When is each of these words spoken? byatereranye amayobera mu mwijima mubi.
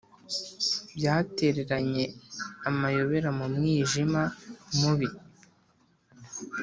byatereranye 0.97 2.03
amayobera 2.69 3.29
mu 3.37 3.45
mwijima 3.53 4.21
mubi. 4.79 5.07